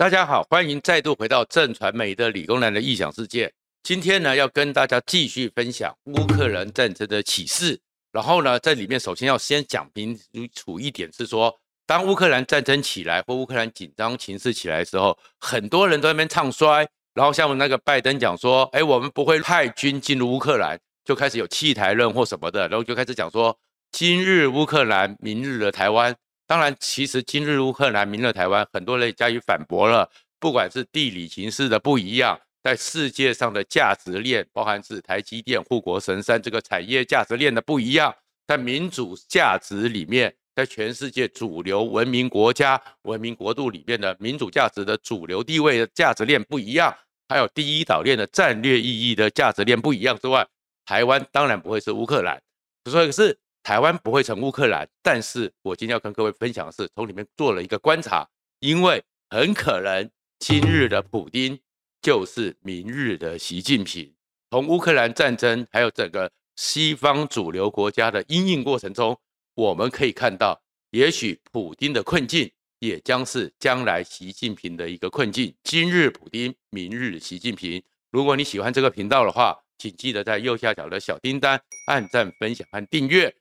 [0.00, 3.52] 大家好，欢迎再度回到正传媒的理工男的异想世界。
[3.82, 7.78] 今天呢，要跟大家继续分享乌克兰战争的启示。
[8.10, 10.18] 然后呢，在里面首先要先讲清
[10.54, 11.54] 楚一点是说，
[11.86, 16.88] 当乌克兰战争起来或乌克兰紧张情势起来的时候，很多人都在那边唱衰。
[17.12, 23.54] 然后像我们那个拜登讲说，哎，我们不会派军进入乌克兰，就开始有弃台论或什么的，然后就开始讲说，
[23.92, 26.16] 今日乌克兰，明日的台湾。
[26.50, 30.10] 当然，其实今日乌克兰，明日台湾，很多人加以反驳了。
[30.40, 38.12] 不管是地理形势的不一样，在世界上的价值链，包含是台积电、护国神山这个产业价值链的不一样，
[38.48, 46.92] 在民主价值里面，在全世界主流文明国家、文明国度里面的民主价值的主流地位的价值链不一样，
[47.28, 50.44] 还有第一岛链的战略意义的价值链不一样之外，
[50.84, 52.42] 台湾当然不会是乌克兰，
[52.90, 53.38] 所以是。
[53.62, 58.28] 台湾不会成乌克兰，但是我今天要跟各位分享的是，从里面做了一个观察，
[58.58, 61.60] 因为很可能今日的普丁
[62.00, 64.14] 就是明日的习近平。
[64.50, 69.16] 从乌克兰战争还有整个西方主流国家的因应过程中，
[69.54, 75.54] 我们可以看到，也许普丁的困境也将是将来习近平的一个困境。
[75.62, 77.80] 今日普丁，明日习近平。
[78.10, 83.32] 如果你喜欢这个频道的话，请记得在右下角的小叮当按赞、分享和订阅。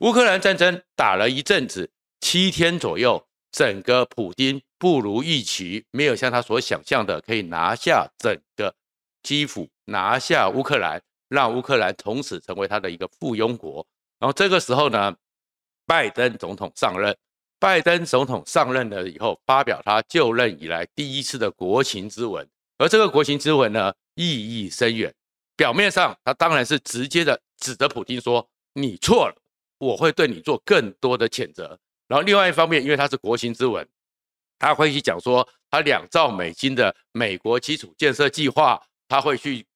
[0.00, 8.74] 乌克兰战争打了一阵子，七天左右，整个普丁不如预期，没有像他所想象的可以拿下整个
[9.22, 13.86] 基辅，拿下乌克兰，让乌克兰从此成为他的一个附庸国。
[14.18, 15.16] 然后这个时候呢，
[15.86, 17.16] 拜登总统上任，
[17.58, 24.26] 拜登总统上任了以后，发表他就任以来第一次的国情咨文，而这个国情咨文呢，意
[24.62, 25.14] 义深远。
[25.56, 29.34] 表面上他当然是直接的指责普丁说：“你错了。”
[29.78, 33.86] 我会对你做更多的谴责，然后另外一方面，因为他是国情之文，
[34.58, 39.66] 他会去讲说他两兆美金的美国基础建设计划，他会去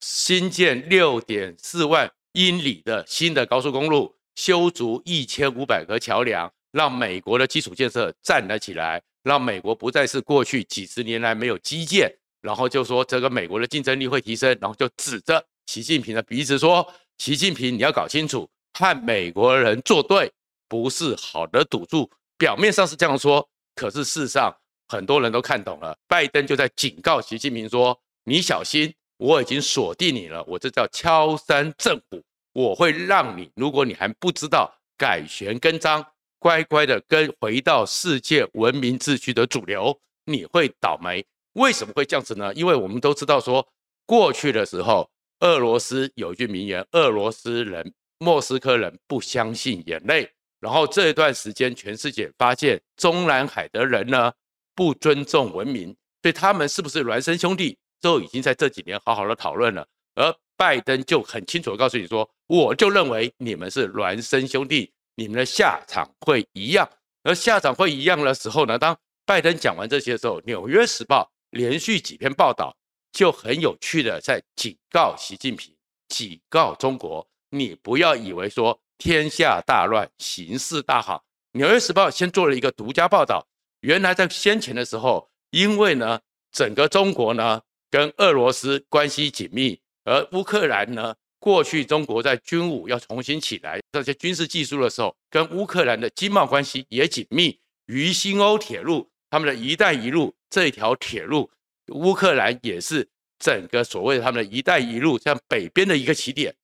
[0.00, 16.86] 新建六点四万英里的新的高速公路，修筑一千五百个桥梁，让美国的基础建设站了起来，让美国不再是过去几十年来没有基建，然后就说这个美国的竞争力会提升，然后就指着习近平的鼻子说，
[17.16, 18.46] 习近平你要搞清楚。
[18.74, 20.32] 和美国人作对
[20.68, 24.54] 不是好的赌注，表面上是这样说，可是事实上
[24.88, 25.96] 很多人都看懂了。
[26.08, 32.22] 拜登就在警告习近平说：“你小心，我已经锁定你了，我这叫敲山震虎，
[32.54, 36.04] 我会让你，如果你还不知道改弦更张，
[36.38, 41.24] 乖乖的跟回到世界文明秩序的主流，你会倒霉。
[41.52, 42.52] 为什么会这样子呢？
[42.54, 43.68] 因为我们都知道说，
[44.06, 45.10] 过去的时候，
[45.40, 47.92] 俄罗斯有一句名言：俄罗斯人。
[48.22, 54.32] 莫斯科人不相信眼泪，然后这一段时间，全世界发现中南海的人呢
[54.76, 55.88] 不尊重文明，
[56.22, 59.84] 所以他们是不是孪生兄弟，都已经在这几年好好的讨论了。
[60.14, 66.88] 而拜登就很清楚的告诉你说，我就认为你们是孪生兄弟，你们的下场会一样。
[67.24, 68.96] 而下场会一样的时候呢，当
[69.26, 72.76] 拜登讲完这些的时候，《纽约时报》连续几篇报道
[73.12, 75.74] 就很有趣的在警告习近平，
[76.08, 77.26] 警告中国。
[77.54, 81.18] 你不要以为说天下大乱，形势大好。
[81.58, 83.46] 《纽约时报》先做了一个独家报道，
[83.80, 86.18] 原来在先前的时候，因为呢，
[86.50, 97.60] 整个中国呢跟俄罗斯关系紧密，而乌克兰呢，过去中国在军武要重新起来这些军事技术的时候，跟乌克兰的经贸关系也紧密。
[97.84, 101.50] 鱼腥欧铁路，他们的一带一路这条铁路，
[101.88, 103.06] 乌克兰也是
[103.38, 106.54] 整个所谓的他们的一带一路像北边的一个起点。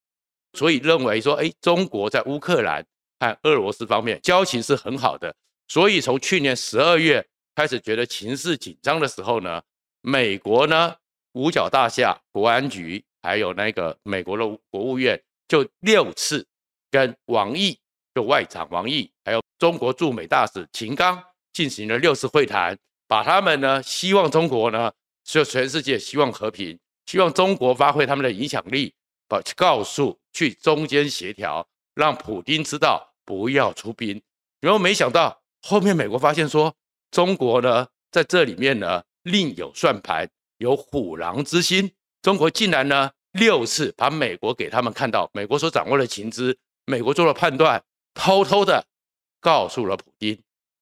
[0.59, 2.85] 所以认为说，哎，中国在乌克兰
[3.17, 5.33] 和俄罗斯方面交情是很好的。
[5.69, 7.25] 所以从去年十二月
[7.55, 9.61] 开始觉得情势紧张的时候呢，
[10.01, 10.93] 美国呢
[11.31, 16.45] 五角大厦国安局还有那个美国的国务院就六次
[16.91, 17.79] 跟王毅
[18.13, 22.77] 就外长王毅还有中国驻美大使秦刚进行了六次会谈，
[23.07, 24.91] 把他们呢希望中国呢
[25.23, 28.93] 就全世界希望和平，希望中国发挥他们的影响力。
[29.29, 34.21] 把告诉去中间协调，让普丁知道不要出兵。
[34.59, 36.75] 然后没想到后面美国发现说，
[37.11, 41.91] 中国呢在这里面呢另有算盘，有虎狼之心。
[42.21, 47.83] 中国竟然呢六次把美国给他们看到，美国所掌握的情资，美国做了判断，
[48.13, 48.85] 偷偷的
[49.39, 50.41] 告诉了普丁，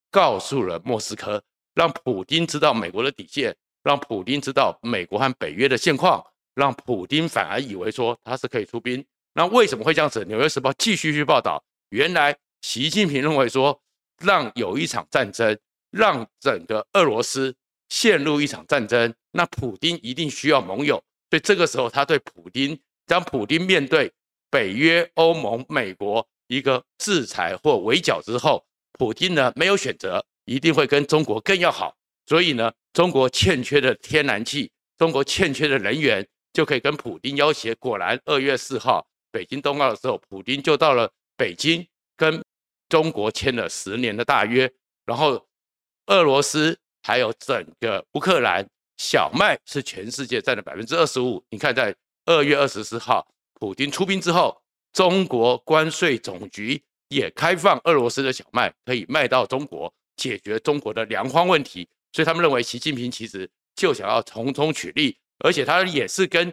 [0.09, 6.23] 告诉了莫斯科，让普丁知道美国的底线，让普丁知道美国和北约的现况。
[6.55, 9.05] 让普丁反而以为说他是可以出兵，
[9.38, 10.22] 那为什么会这样子？
[10.25, 13.80] 《纽约时报》继续去报道，原来习近平认为说，
[14.18, 15.56] 让有一场战争，
[15.92, 17.56] 让整个俄罗斯
[17.88, 20.95] 陷入一场战争，那普丁一定需要盟友。
[21.30, 24.12] 所以这个时候，他对普丁，当普丁面对
[24.50, 31.95] 北约、欧盟、美国一个制裁或围剿之后，普丁呢没有选择，一定会跟中国更要好。
[32.25, 37.75] 所以呢，中国欠缺的天然气，中国欠缺的人员，就可以跟普丁要挟。
[37.75, 42.44] 果然，二月四号北京冬奥的时候，普京就到了北京，跟
[42.89, 44.71] 中国签了十年的大约。
[45.06, 45.47] 然后，
[46.07, 48.68] 俄罗斯还有整个乌克兰。
[49.00, 51.45] 小麦是全世界占了百分之二十五。
[51.51, 51.95] 你看，在
[52.25, 54.59] 二月二十四号，普京出兵之后，
[54.91, 61.88] 中国关税总局也开放俄罗斯的小麦可以卖到中国，解决中国的粮荒问题。
[62.12, 65.15] 所以他们认为，习近平其实就想要从中取利，
[65.45, 66.51] 而且他也是跟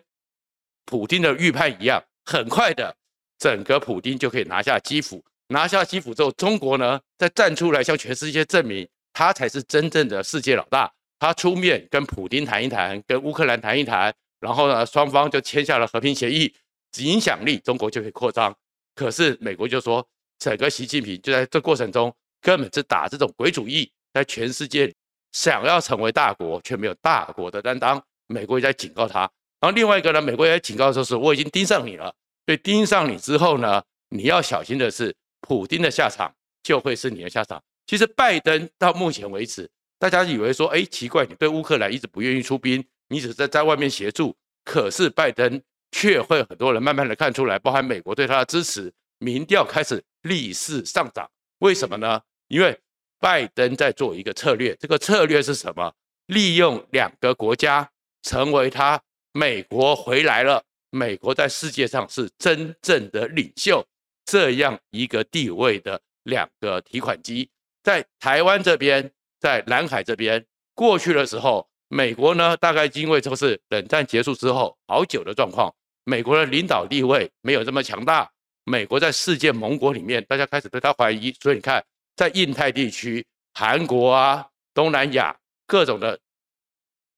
[0.85, 2.94] 普丁的预判一样，很快的，
[3.38, 5.23] 整个普丁就可以拿下基辅。
[5.49, 10.91] 拿下基辅之后，中国呢再站出来向全世界证明，他才是真正的世界老大。
[11.19, 16.53] 他出面跟普丁谈一谈，跟乌克兰谈一谈，然后呢，双方就签下了和平协议，
[16.99, 18.55] 影响力中国就可以扩张。
[18.94, 20.06] 可是美国就说，
[20.38, 24.93] 整个习近平就在这过程中根本是打这种鬼主意，在全世界
[25.32, 28.03] 想要成为大国，却没有大国的担当。
[28.27, 29.31] 美国也在警告他。
[29.65, 32.15] 然后另外一个呢，美国也警告说是我已经盯上你了，
[32.45, 36.31] 所以盯上你之后呢，你要小心的是，普丁的下场
[36.63, 37.59] 就会是你的下场。
[37.87, 39.67] 其实拜登到目前为止。
[39.99, 44.37] 大家以为说，哎，奇怪，你对乌克兰一直不愿意出兵，你只是在在外面协助。
[44.67, 45.59] 可是拜登
[45.93, 51.27] 却会很多人慢慢的看出来，包含美国对他的支持，民调开始逆势上涨。
[51.61, 52.21] 为什么呢？
[52.49, 52.79] 因为
[53.19, 55.91] 拜登在做一个策略，这个策略是什么？
[56.27, 57.89] 利用两个国家
[58.23, 59.01] 成为他
[59.35, 63.87] 美国回来了，美国在世界上是真正的领袖
[64.25, 67.51] 这样一个地位的两个提款机，
[67.83, 69.13] 在台湾这边。
[69.41, 70.43] 在南海这边
[70.75, 75.71] 过去的时候，美国呢，大概因为就是冷战结束之后好久的状况，
[76.05, 78.31] 美国的领导地位没有这么强大。
[78.65, 81.31] 美国在世界盟国里面，大家开始对他怀疑。
[81.43, 81.85] 所以你看，
[82.17, 83.23] 在印太地区，
[83.53, 86.19] 韩国啊、东南亚各种的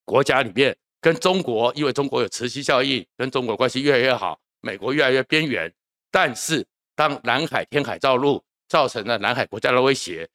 [0.04, 5.72] 国家里面，跟中国，因为中国有磁吸效应，跟中国关系越来越好，美国越来越边缘。
[6.10, 10.28] 但是当南海天海造陆造成了南海国家的威胁，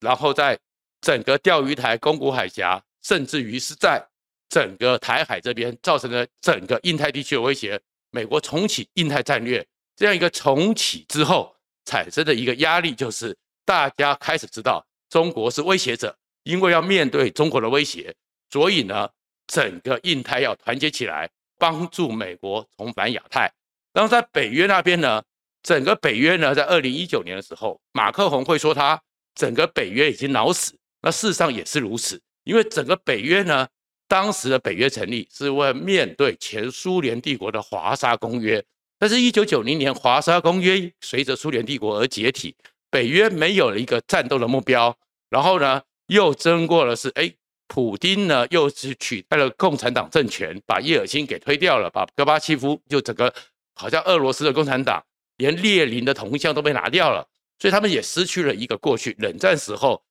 [0.00, 0.58] 然后在
[1.00, 4.04] 整个钓鱼台、宫古海峡，甚至于是在
[4.48, 7.80] 整个台海这边，造成了整个印太地区的威胁。
[8.10, 11.54] 美国重启印太战略，这样一个重启之后
[11.84, 18.14] 产生的一个压力，就是大家开始知道中国是威胁者，因为要面对中国的威胁，
[18.50, 19.10] 所以呢，
[19.46, 23.52] 整个印太要团结起来，帮助美国重返亚太。
[23.92, 25.22] 然后在北约那边呢，
[25.62, 29.00] 整个北约呢，在二零一九年的时候，马克宏会说他
[29.34, 30.74] 整个北约已经脑死。
[31.02, 33.68] 那事实上也是如此，因为整个北约呢，
[34.08, 38.64] 当时的北约成立是为了面对前苏联帝国的华沙公约，
[38.98, 42.56] 但是，一九九零年华沙公约随着苏联帝国而解体，
[42.90, 44.96] 北约没有了一个战斗的目标，
[45.30, 47.32] 然后呢，又经过了是，哎，
[47.68, 53.32] 普丁呢又是取代了共产党政权，把叶尔钦给推掉了，把戈巴契夫就整个
[53.74, 55.04] 好像俄罗斯的共产党，
[55.36, 57.26] 连列宁的铜像都被拿掉了，
[57.58, 60.02] 所以他们也失去了一个过去冷战时候。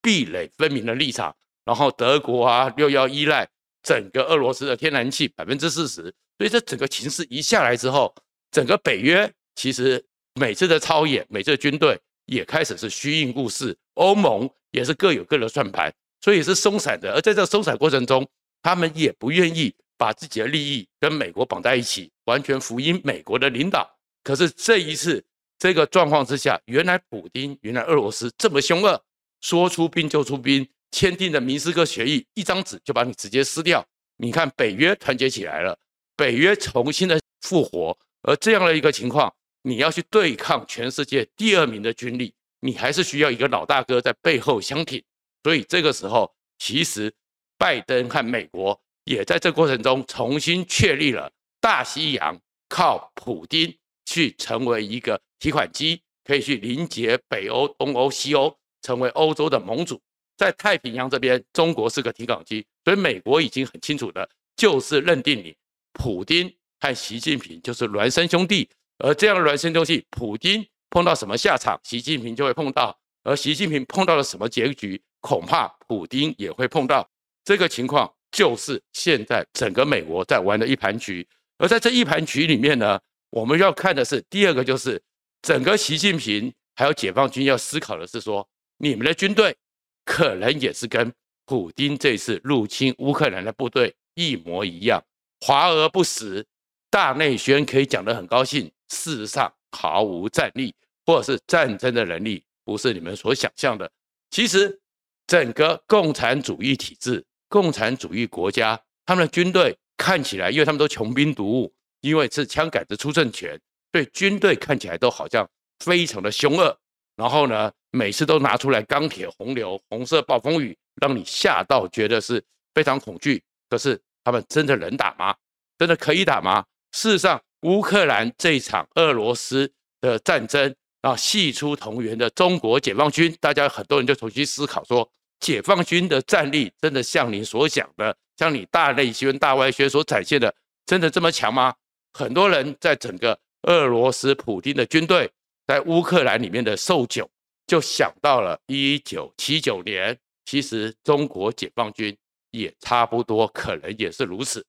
[0.00, 1.34] 壁垒分明的立场，
[1.64, 3.46] 然后德国啊又要依赖
[3.82, 6.02] 整个俄罗斯的天然气百分之四十，
[6.38, 8.14] 所以这整个情势一下来之后，
[8.52, 10.02] 整个北约其实
[10.34, 17.12] 每次的操演，每次的军队也开始是虚应故事，欧盟也是各有各的算盘，所以是松散的。
[17.14, 18.26] 而在这松散过程中，
[18.62, 23.88] 他们也不愿意把自己的利益跟美国绑在一起，完全服膺美国的领导。
[24.22, 25.24] 可是这一次
[25.58, 29.02] 这个状况之下，原来普丁，原来俄罗斯这么凶恶。
[29.40, 33.86] 说出兵就出兵，签订的明斯克协议，一张纸就把你直接撕掉。
[34.16, 35.78] 你看，北约团结起来了，
[36.16, 39.32] 北约重新的复活，而这样的一个情况，
[39.62, 45.00] 你要去对抗全世界第二名的军力，你还是需要一个老大哥在背后相挺。
[45.42, 47.12] 所以这个时候，其实
[47.56, 53.76] 拜登和美国也在这过程中重新确立了大西洋靠普丁
[54.06, 58.56] 去成为一个提款机，可以去连接北欧、东欧、西欧。
[58.80, 60.00] 成为欧洲的盟主，
[60.36, 64.26] 在太平洋这边，中国是个提款机，所以美国已经很清楚的，
[64.56, 65.54] 就是认定你
[65.94, 77.08] 普丁和习近平就是孪生兄弟，而这样的孪生兄弟，普丁碰到什么下场，习近平就会碰到；而习近平碰到了什么结局，恐怕普丁也会碰到。
[77.44, 81.26] 这个情况就是现在整个美国在玩的一盘局，
[81.58, 85.02] 而在这一盘局里面呢，我们要看的是第二个，就是
[85.42, 88.48] 整个习近平还有解放军要思考的是说。
[88.80, 89.56] 你们的军队
[90.04, 91.12] 可能也是跟
[91.46, 95.02] 普丁这次入侵乌克兰的部队一模一样，
[95.40, 96.46] 华而不实，
[96.88, 100.72] 大内宣可以讲得很高兴，事实上毫无战力，
[101.04, 103.90] 或者是战争的能力，不是你们所想象的。
[104.30, 104.80] 其实，
[105.28, 113.60] 整个共产主义体制、共产主义国家，他们的军队看起来，因为他们都穷兵黩武，因为是枪杆子出政权，
[113.92, 115.46] 对军队看起来都好像
[115.84, 116.76] 非常的凶恶。
[117.14, 122.42] 然后呢，每次都拿出来钢铁洪流、红色暴风雨，让你吓到觉得是
[122.74, 123.42] 非常恐惧。
[123.68, 125.36] 可是他们真的能打吗？
[125.76, 126.64] 真的可以打吗？
[126.92, 129.70] 事实上，乌克兰这一场俄罗斯
[130.00, 140.54] 的战争啊，系出同源的中国解放军，大家很多人就重新思考说，解放军的战力真的像你所讲的，像你大内宣、大外宣所展现的，
[140.86, 141.74] 真的这么强吗？
[142.12, 145.30] 很多人在整个俄罗斯普丁的军队。
[145.66, 147.28] 在乌克兰里面的受窘，
[147.66, 152.16] 就想到了一九七九年，其实中国解放军
[152.52, 154.64] 也差不多，可能也是如此。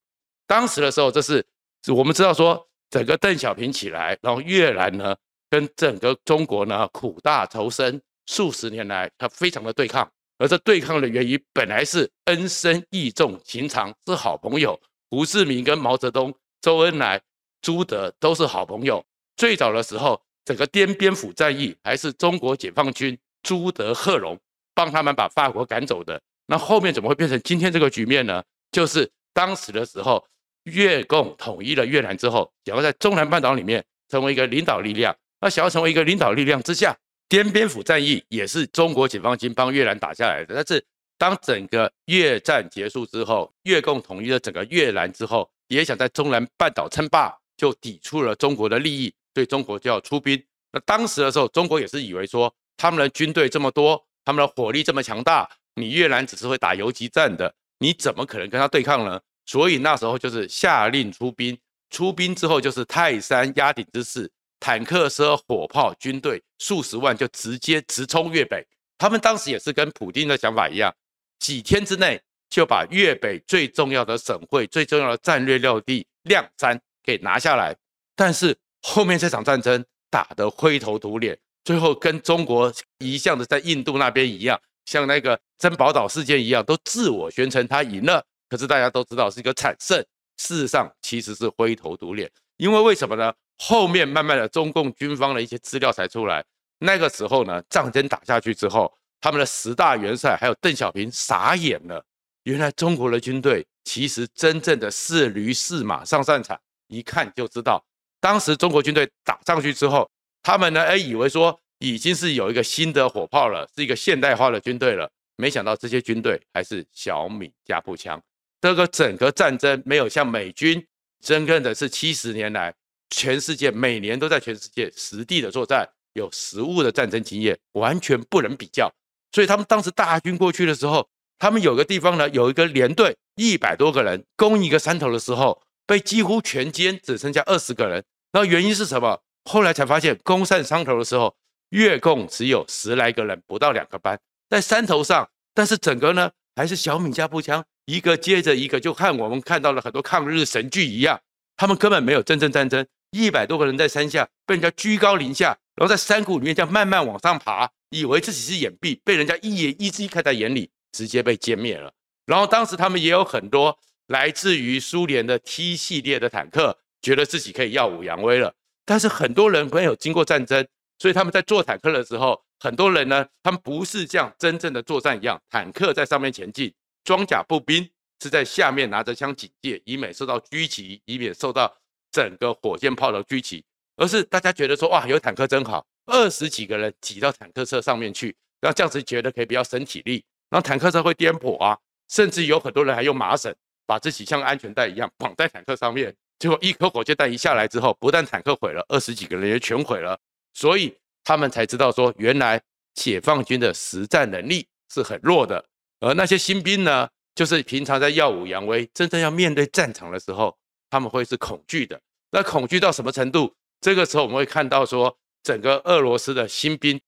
[0.46, 1.42] 当时的时候，这是
[1.88, 5.16] 我们知道说，整个邓小平起来，然后越南呢，
[5.50, 14.80] 跟整个中国呢苦大仇深，数十年来他非常的对抗，而这对抗的原因本来是恩深义重情长，是好朋友。
[15.12, 17.22] 胡志明跟毛泽东、周恩来、
[17.62, 19.06] 朱德都是好朋友。
[19.38, 20.20] 最早的时候。
[20.46, 24.36] 整个滇边府战役还是中国解放军朱德、贺龙
[24.74, 26.20] 帮他们把法国赶走的。
[26.48, 28.42] 那后面怎么会变成今天这个局面呢？
[28.72, 30.26] 就是当时的时候，
[30.64, 35.16] 越共统一了越南之后，想要在中南半岛里面成为一个领导力量。
[35.40, 36.98] 那想要成为一个领导力量之下，
[37.30, 40.56] 滇边府战役也是中国解放军帮越南打下来的。
[40.56, 40.84] 但是
[41.18, 49.14] 当整个越战结束之后，越共统一了整个越南之后，也想在中南半岛称霸，就抵触了中国的利益。
[49.32, 59.22] 对中国就要出兵，那当时的时候，中国也是以为说他们的军队这么多，他们的火力这么强大，你越南只是会打游击战的，你怎么可能跟他对抗呢？
[59.46, 61.58] 所以那时候就是下令出兵，
[61.92, 68.66] 出兵之后就是泰山压顶之势，坦克车、火炮、军队数十万就直接直冲越北。
[68.98, 70.94] 他们当时也是跟普丁的想法一样，
[71.40, 77.76] 几天之内就把越北最重要的省会、最重要的战略要地亮山给拿下来，
[78.16, 78.58] 但是。
[78.82, 88.26] 后面这场战争打得灰头土脸，最后跟中国一向的在印度那边一样，像那个珍宝岛事件一样，都自我宣称他赢了。
[88.48, 90.00] 可是大家都知道是一个惨胜，
[90.38, 92.32] 事实上其实是灰头土脸。
[92.60, 93.34] 因为为什么呢？
[93.58, 96.44] 后面慢慢的中共军方的一些资料才出来。
[96.80, 102.04] 那个时候呢，战争打下去之后，他们的十大元帅还有邓小平傻眼了。
[102.44, 107.82] 原来中国的军队其实真正的是驴是马上战场，一看就知道。
[108.20, 110.10] 当时中国军队打上去之后，
[110.44, 115.10] 他们呢，哎，以为说已经是有一个新的火炮了，是一个现代化的军队了。
[115.38, 118.22] 没想到这些军队还是小米加步枪。
[118.60, 120.86] 这个整个战争没有像美军
[121.22, 122.74] 真正的是七十年来，
[123.10, 128.92] 全世界每年都在全世界实地的作战，有实物的战争经验，完全不能比较。
[129.32, 131.08] 所以他们当时大军过去的时候，
[131.38, 135.62] 他们有个地方呢，有一个连队一百多个人攻一个山头的时候。
[135.90, 138.04] 被几乎全歼，只剩下二十个人。
[138.34, 139.24] 那原因是什么？
[139.46, 141.36] 后来才发现，攻上山头的时候，
[141.72, 145.28] 越共只有十来个人，不到两个班，在山头上。
[145.56, 151.20] 但是整个呢，还是小米加步枪，一个接着一个，就看我们看到了很多抗日神剧一样。
[151.58, 161.92] 他们根本没有真正战争，一百多个人在山下被人家居高临下，然后在山谷里面这样慢慢往上爬，以为自己是掩蔽，被人家一眼一只看在眼里，直接被歼灭了。
[162.28, 163.78] 然后当时他们也有很多。
[164.10, 168.52] 来自于苏联的 T 系列的坦克，觉得自己可以耀武扬威了。
[168.84, 170.68] 但是很多人没有经过战争，
[170.98, 176.74] 所以他们在做坦克的时候，很多人呢，他们不是像真正的作战一样，坦克在上面前进，
[177.10, 177.90] 装甲步兵
[178.22, 181.76] 是在下面拿着枪警戒，以免受到狙击，以免受到
[182.12, 183.66] 整个火箭炮的狙击。
[183.96, 190.24] 而是大家觉得说，哇，有坦克真好，二十几个人挤到坦克车上面去，然后这样子觉得可以比较省体力。
[190.52, 191.76] 然后坦克车会颠簸啊，
[192.10, 193.52] 甚至有很多人还用麻绳。
[193.88, 200.16] 把自己像安全带一样绑在坦克上面，结果一颗火箭弹一下来之后，不但坦克毁了，二十几个人也全毁了。
[200.54, 202.62] 所以他们才知道说，原来
[202.94, 205.66] 解放军的实战能力是很弱的。
[206.00, 210.58] 而那些新兵呢，就是平常在耀武扬威，真正要面对战场的时候，
[210.90, 212.00] 他们会是恐惧的。
[212.32, 213.54] 那恐惧到什么程度？
[213.82, 217.00] 这个时候我们会看到说，整个俄罗斯的新兵，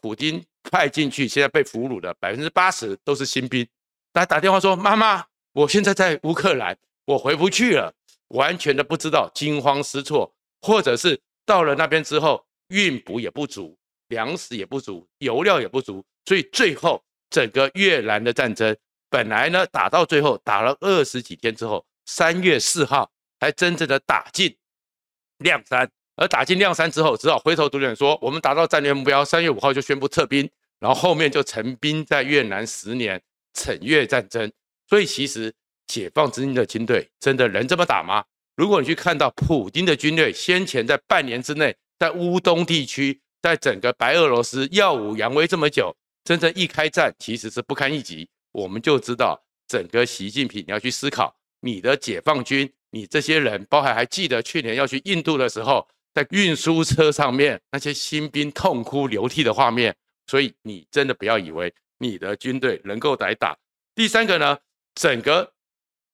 [0.00, 3.66] 普丁派进去，现在被俘虏的百分之八十都是新兵。
[4.12, 7.92] 他打电话说：“妈妈。”我现在在乌克兰，我回不去了，
[8.28, 13.76] 完全的不知道，惊慌失措，或者是到了那边之后，运补也不足，
[14.08, 18.76] 粮食也不足，油料也不足，所以最后整个越南的战争，
[19.08, 23.10] 本来呢打到最后打了二十几天之后，三月四号
[23.40, 24.54] 才真正的打进
[25.38, 30.48] 谅山，而打进谅山之后，只好灰头土脸说我们达到战略目标，三月五号就宣布撤兵，
[30.78, 33.20] 然后后面就陈兵在越南十年，
[33.54, 34.52] 惩越战争。
[34.86, 35.50] 所以其实
[35.86, 38.22] 解放军的军队真的能这么打吗？
[38.56, 48.28] 如果你去看到普京的军队先前在半年之内在乌东地区，在整个白俄罗斯耀武扬威这么久，真正一开战其实是不堪一击。
[48.52, 59.94] 我们就知道整个习近平你要去思考，你的解放军，你这些人，包含还记得去年要去印度的时候，在运输车上面那些新兵痛哭流涕的画面。
[60.26, 63.56] 所以你真的不要以为你的军队能够来打。
[63.94, 64.58] 第三个呢，
[64.94, 65.52] 整个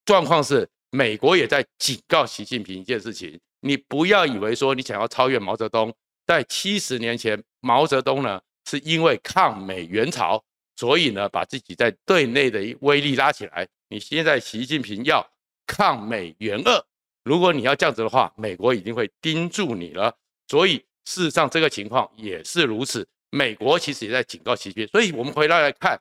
[0.05, 0.69] 状况是。
[0.91, 5.93] 美国也在警告习近平一件事情：你不要以为说你想要超越毛泽东，
[6.25, 10.43] 在七十年前，毛泽东呢是因为抗美援朝，
[10.75, 13.67] 所以呢把自己在对内的威力拉起来。
[13.87, 15.27] 你现在习近平要
[15.65, 16.85] 抗美援俄，
[17.23, 20.15] 如果你要这样子的话，美国一定会盯住你了。
[20.47, 24.87] 所以事实上这个情况也是如此，美国其实也在警告习近平。
[24.87, 25.99] 所以我们回来来看，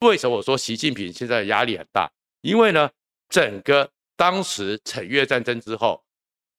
[0.00, 2.10] 为什么我说习近平现在压力很大？
[2.42, 2.90] 因为呢
[3.28, 3.90] 整个。
[4.16, 6.04] 当时惩越战争之后，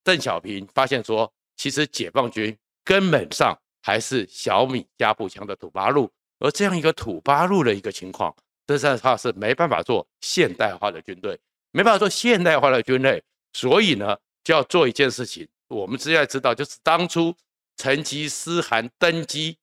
[0.03, 6.09] 邓小平发现说，其实解放军根本上还是小米加步枪的土八路，
[6.39, 8.35] 而这样一个土八路的一个情况，
[8.67, 11.39] 这在他是没办法做现代化的军队，
[11.71, 13.23] 没办法做现代化的军队，
[13.53, 15.47] 所以呢，就要做一件事情。
[15.67, 17.35] 我们现在知道，就是当初
[17.77, 19.57] 成吉思汗登基，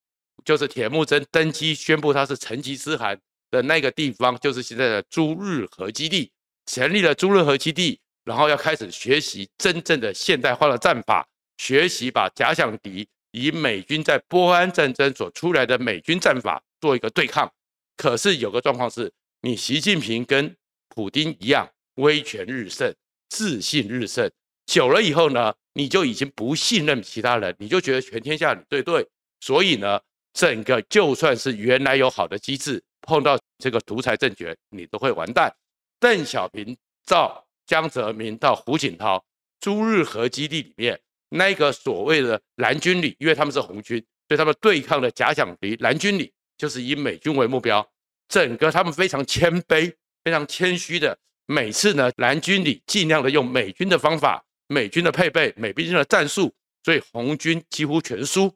[0.44, 3.20] 就是铁木真登基宣布他是成吉思汗
[3.50, 6.30] 的那个地方，就是现在的朱日和基地。
[6.66, 17.52] 成立了朱日和基地，然后要开始学习真正的现代化的战法，学习把假想敌以美军在波安战争所出来的美军战法做一个对抗。
[17.96, 20.56] 可是有个状况是，你习近平跟
[20.88, 22.94] 普丁一样，威权日盛，
[23.28, 24.30] 自信日盛，
[24.66, 29.06] 久了以后呢，你就已经不信任其他人，你就觉得全天下你最对，
[29.40, 30.00] 所以呢，
[30.32, 35.52] 整个就算是原来有好的机制，碰到这个独裁政权，你都会完蛋。
[36.00, 39.24] 邓小平到江泽民到胡锦涛，
[39.58, 47.86] 朱日和基地里面那个所谓的蓝军旅，因为他们是红军，所以他们对抗的假想敌蓝军旅就是以美军为目标。
[48.28, 56.52] 整个他们非常谦卑、非常谦虚的，每次呢蓝军旅尽量的用美军的方法、美军的配备、美军的战术，
[56.84, 58.54] 所以红军几乎全输。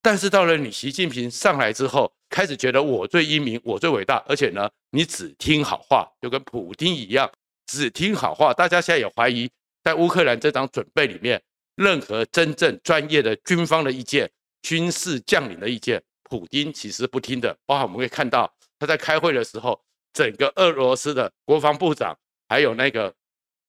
[0.00, 7.30] 但是到了你习近平上来之后，开始觉得我最英明，我最伟大，而且呢，你只听好话，就跟普京一样，
[7.66, 8.52] 只听好话。
[8.52, 9.48] 大家现在也怀疑，
[9.84, 11.40] 在乌克兰这场准备里面，
[11.76, 14.30] 任何真正专业的军方的意见、
[14.62, 17.56] 军事将领的意见，普丁其实不听的。
[17.66, 19.80] 包括我们可以看到，他在开会的时候，
[20.12, 22.16] 整个俄罗斯的国防部长
[22.48, 23.12] 还有那个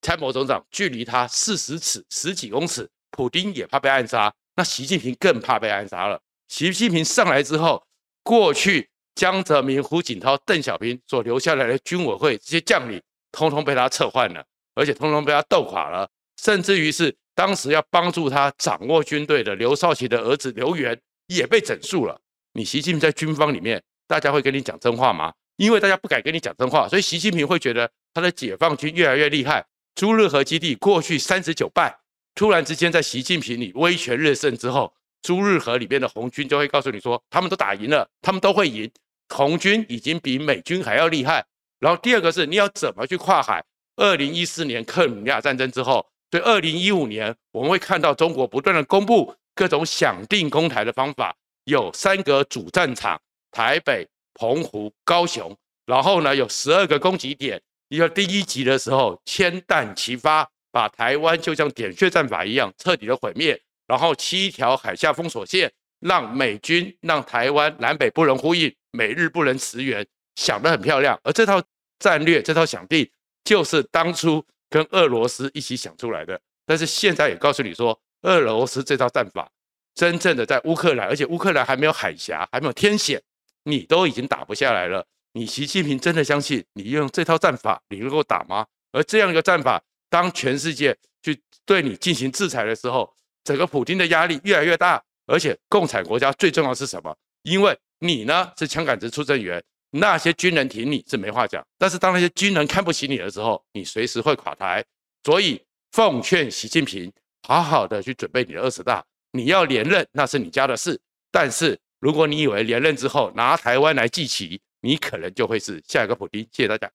[0.02, 4.34] 参谋总长，距离他四十尺、十几公尺，普丁也怕被暗杀。
[4.56, 6.20] 那习近平更怕被暗杀了。
[6.48, 7.84] 习近平上来之后，
[8.22, 16.08] 过去江泽民、胡锦涛、邓小平所留下来的军委会这些将领，通通被他撤换了，而且通通被他斗垮了。
[16.42, 22.20] 甚至于是当时要帮助他掌握军队的刘少奇的儿子刘源也被整肃了。
[22.54, 25.34] 你习近平在军方里面，大家会跟你讲真话吗？
[25.58, 29.66] 因为大家不敢跟你讲真话，所以习近平会觉得他的解放军越来越厉害。
[29.96, 31.96] 朱日和基地过去三十九败。
[32.36, 34.92] 突然之间，在习近平你威权日盛之后，
[35.22, 38.90] 朱日和里面的红军就会告诉你说，他们都打赢了，他们都会赢，
[39.30, 41.46] 红军已经比美军还要厉害。
[41.80, 43.64] 然后第二个是，你要怎么去跨海？
[43.98, 55.56] 二零一四年克里米亚战争之后，所以二零一五年，我们会看到中国不断的公布各种想定攻台的方法，有三个主战场：台北、澎湖、高雄。
[55.86, 57.62] 然后呢，有十二个攻击点。
[57.90, 60.50] 一个第一集的时候，千弹齐发。
[60.72, 70.04] 把台湾就像点穴战法一样彻底的毁灭，然后七条海峡封锁线，让美军让台湾南北不能呼应，美日不能驰援，
[70.36, 71.20] 想得很漂亮。
[71.22, 71.62] 而这套
[72.00, 73.08] 战略，这套想定，
[73.44, 74.44] 就是当初
[74.74, 76.42] 跟俄罗斯一起想出来的。
[76.66, 79.48] 但是现在也告诉你说，俄罗斯这套战法，
[79.94, 83.22] 真正的在乌克兰，而且乌克兰还没有海峡，还没有天险，
[83.66, 85.06] 你都已经打不下来了。
[85.34, 88.66] 你习近平真的相信你用这套战法，你能够打吗？
[88.92, 89.80] 而这样一个战法。
[90.10, 97.16] 当全世界去对你进行制裁的时候，整个普京的压力越来越大，而且共产国家最重要是什么？
[97.44, 99.64] 因为你呢是枪杆子出政权，
[99.96, 104.84] 那些军人挺你是没话讲，但是当那些军人看不起你的时候，你随时会垮台。
[105.24, 107.12] 所以奉劝习近平，
[107.48, 111.00] 好好的去准备你的二十大，你要连任那是你家的事，
[111.32, 116.42] 但是如果你以为连任之后拿台湾来祭旗，你可能就会是下一个普京。
[116.52, 116.82] 谢谢大家。